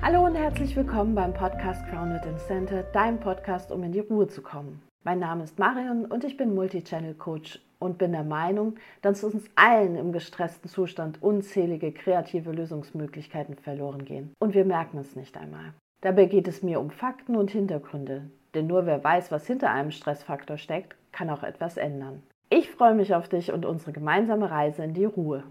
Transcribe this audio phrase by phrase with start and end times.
[0.00, 4.28] Hallo und herzlich willkommen beim Podcast Grounded in Center, deinem Podcast, um in die Ruhe
[4.28, 4.80] zu kommen.
[5.04, 9.50] Mein Name ist Marion und ich bin Multichannel Coach und bin der Meinung, dass uns
[9.56, 14.32] allen im gestressten Zustand unzählige kreative Lösungsmöglichkeiten verloren gehen.
[14.38, 15.74] Und wir merken es nicht einmal.
[16.00, 19.90] Dabei geht es mir um Fakten und Hintergründe, denn nur wer weiß, was hinter einem
[19.90, 22.22] Stressfaktor steckt, kann auch etwas ändern.
[22.50, 25.42] Ich freue mich auf dich und unsere gemeinsame Reise in die Ruhe.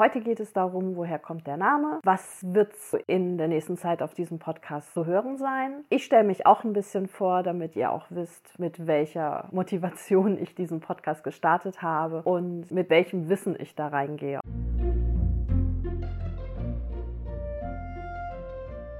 [0.00, 2.00] Heute geht es darum, woher kommt der Name?
[2.04, 2.72] Was wird
[3.06, 5.84] in der nächsten Zeit auf diesem Podcast zu hören sein?
[5.90, 10.54] Ich stelle mich auch ein bisschen vor, damit ihr auch wisst, mit welcher Motivation ich
[10.54, 14.40] diesen Podcast gestartet habe und mit welchem Wissen ich da reingehe.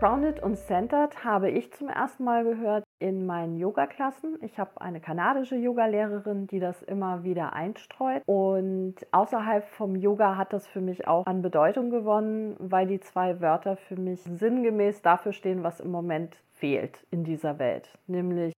[0.01, 4.39] Grounded und Centered habe ich zum ersten Mal gehört in meinen Yoga-Klassen.
[4.41, 8.23] Ich habe eine kanadische Yoga-Lehrerin, die das immer wieder einstreut.
[8.25, 13.42] Und außerhalb vom Yoga hat das für mich auch an Bedeutung gewonnen, weil die zwei
[13.42, 17.98] Wörter für mich sinngemäß dafür stehen, was im Moment fehlt in dieser Welt.
[18.07, 18.55] Nämlich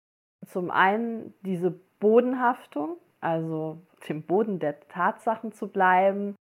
[0.45, 3.79] zum einen diese Bodenhaftung, also
[4.11, 6.35] dem Boden der Tatsachen zu bleiben,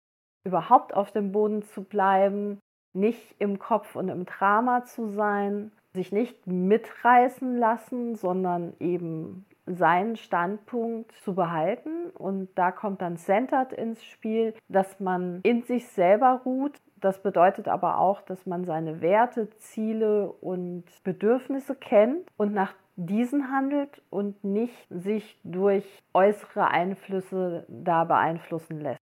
[0.46, 2.60] überhaupt auf dem Boden zu bleiben,
[2.96, 10.16] nicht im Kopf und im Drama zu sein, sich nicht mitreißen lassen, sondern eben seinen
[10.16, 12.10] Standpunkt zu behalten.
[12.10, 16.80] Und da kommt dann Centered ins Spiel, dass man in sich selber ruht.
[17.00, 23.50] Das bedeutet aber auch, dass man seine Werte, Ziele und Bedürfnisse kennt und nach diesen
[23.50, 29.05] handelt und nicht sich durch äußere Einflüsse da beeinflussen lässt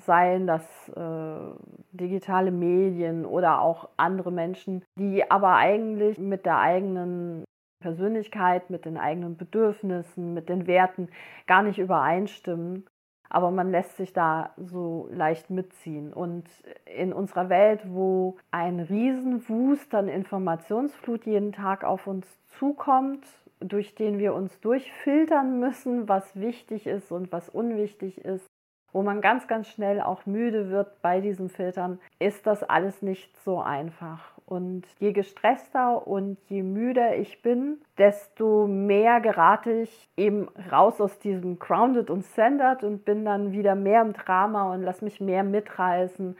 [0.00, 1.54] seien das äh,
[1.92, 7.44] digitale Medien oder auch andere Menschen, die aber eigentlich mit der eigenen
[7.80, 11.08] Persönlichkeit, mit den eigenen Bedürfnissen, mit den Werten
[11.46, 12.86] gar nicht übereinstimmen.
[13.28, 16.12] Aber man lässt sich da so leicht mitziehen.
[16.12, 16.44] Und
[16.86, 22.26] in unserer Welt, wo ein Riesenwust an Informationsflut jeden Tag auf uns
[22.58, 23.26] zukommt,
[23.60, 28.46] durch den wir uns durchfiltern müssen, was wichtig ist und was unwichtig ist,
[28.94, 33.36] wo man ganz, ganz schnell auch müde wird bei diesen Filtern, ist das alles nicht
[33.44, 34.20] so einfach.
[34.46, 41.18] Und je gestresster und je müder ich bin, desto mehr gerate ich eben raus aus
[41.18, 45.42] diesem Grounded und Centered und bin dann wieder mehr im Drama und lass mich mehr
[45.42, 46.36] mitreißen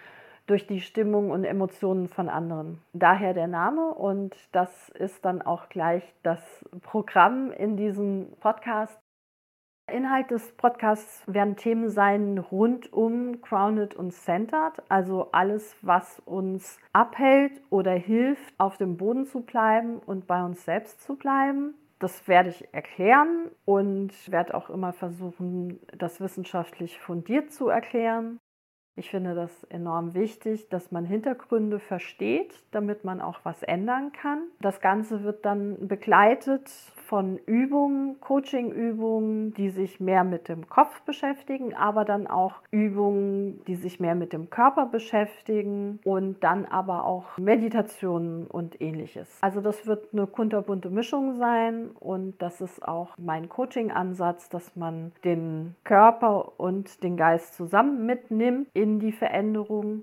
[0.46, 2.80] durch die Stimmung und Emotionen von anderen.
[2.92, 6.40] Daher der Name und das ist dann auch gleich das
[6.82, 9.03] Programm in diesem Podcast.
[9.86, 16.78] Inhalt des Podcasts werden Themen sein rund um Grounded und Centered, also alles, was uns
[16.92, 21.74] abhält oder hilft, auf dem Boden zu bleiben und bei uns selbst zu bleiben.
[21.98, 28.38] Das werde ich erklären und werde auch immer versuchen, das wissenschaftlich fundiert zu erklären.
[28.96, 34.44] Ich finde das enorm wichtig, dass man Hintergründe versteht, damit man auch was ändern kann.
[34.60, 41.74] Das Ganze wird dann begleitet von Übungen, Coaching-Übungen, die sich mehr mit dem Kopf beschäftigen,
[41.74, 47.36] aber dann auch Übungen, die sich mehr mit dem Körper beschäftigen und dann aber auch
[47.36, 49.28] Meditationen und ähnliches.
[49.42, 55.12] Also das wird eine kunterbunte Mischung sein und das ist auch mein Coaching-Ansatz, dass man
[55.24, 60.02] den Körper und den Geist zusammen mitnimmt in die Veränderung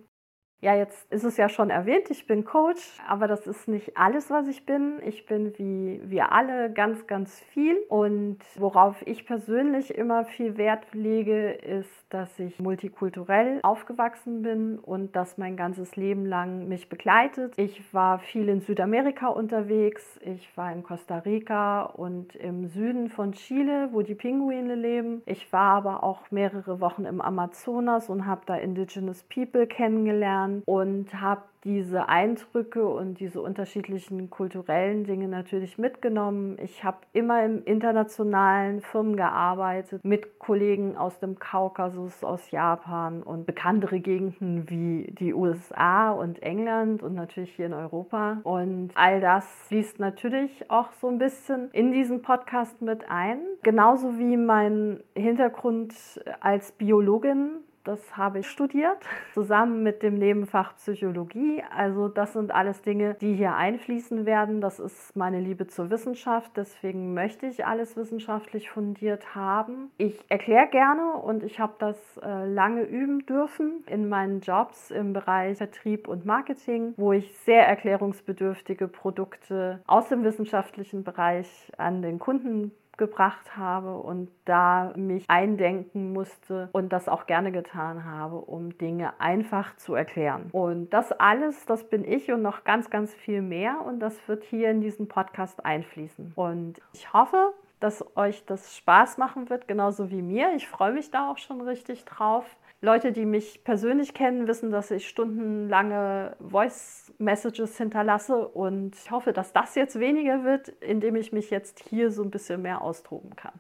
[0.61, 4.29] ja, jetzt ist es ja schon erwähnt, ich bin Coach, aber das ist nicht alles,
[4.29, 4.99] was ich bin.
[5.03, 7.77] Ich bin wie wir alle ganz, ganz viel.
[7.89, 15.16] Und worauf ich persönlich immer viel Wert lege, ist, dass ich multikulturell aufgewachsen bin und
[15.16, 17.53] das mein ganzes Leben lang mich begleitet.
[17.57, 20.19] Ich war viel in Südamerika unterwegs.
[20.23, 25.23] Ich war in Costa Rica und im Süden von Chile, wo die Pinguine leben.
[25.25, 31.19] Ich war aber auch mehrere Wochen im Amazonas und habe da Indigenous People kennengelernt und
[31.19, 36.57] habe diese Eindrücke und diese unterschiedlichen kulturellen Dinge natürlich mitgenommen.
[36.62, 43.45] Ich habe immer in internationalen Firmen gearbeitet, mit Kollegen aus dem Kaukasus, aus Japan und
[43.45, 48.39] bekanntere Gegenden wie die USA und England und natürlich hier in Europa.
[48.44, 53.39] Und all das fließt natürlich auch so ein bisschen in diesen Podcast mit ein.
[53.62, 55.94] Genauso wie mein Hintergrund
[56.39, 58.98] als Biologin das habe ich studiert,
[59.33, 61.63] zusammen mit dem Nebenfach Psychologie.
[61.75, 64.62] Also das sind alles Dinge, die hier einfließen werden.
[64.62, 66.51] Das ist meine Liebe zur Wissenschaft.
[66.56, 69.92] Deswegen möchte ich alles wissenschaftlich fundiert haben.
[69.98, 75.13] Ich erkläre gerne und ich habe das äh, lange üben dürfen in meinen Jobs im
[75.13, 82.19] Bereich Vertrieb und Marketing, wo ich sehr erklärungsbedürftige Produkte aus dem wissenschaftlichen Bereich an den
[82.19, 88.77] Kunden gebracht habe und da mich eindenken musste und das auch gerne getan habe, um
[88.77, 90.49] Dinge einfach zu erklären.
[90.51, 94.43] Und das alles, das bin ich und noch ganz, ganz viel mehr und das wird
[94.43, 96.33] hier in diesen Podcast einfließen.
[96.35, 100.54] Und ich hoffe, dass euch das Spaß machen wird, genauso wie mir.
[100.56, 102.45] Ich freue mich da auch schon richtig drauf.
[102.81, 109.33] Leute, die mich persönlich kennen, wissen, dass ich stundenlange Voice Messages hinterlasse und ich hoffe,
[109.33, 113.36] dass das jetzt weniger wird, indem ich mich jetzt hier so ein bisschen mehr austoben
[113.36, 113.54] kann.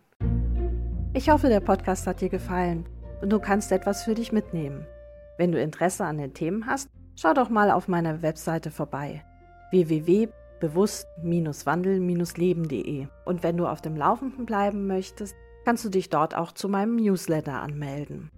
[1.13, 2.85] Ich hoffe, der Podcast hat dir gefallen
[3.21, 4.87] und du kannst etwas für dich mitnehmen.
[5.37, 9.23] Wenn du Interesse an den Themen hast, schau doch mal auf meiner Webseite vorbei
[10.61, 15.35] www.bewusst-wandel-leben.de und wenn du auf dem Laufenden bleiben möchtest,
[15.65, 18.29] kannst du dich dort auch zu meinem Newsletter anmelden.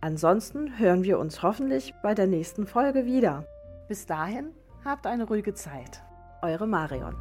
[0.00, 3.44] Ansonsten hören wir uns hoffentlich bei der nächsten Folge wieder.
[3.88, 4.52] Bis dahin,
[4.84, 6.02] habt eine ruhige Zeit.
[6.42, 7.16] Eure Marion.